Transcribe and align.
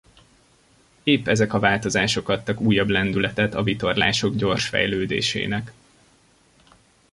Épp 1.03 1.27
ezek 1.27 1.53
a 1.53 1.59
változások 1.59 2.29
adtak 2.29 2.59
újabb 2.61 2.87
lendületet 2.89 3.53
a 3.53 3.63
vitorlások 3.63 4.35
gyors 4.35 4.67
fejlődésének. 4.67 5.73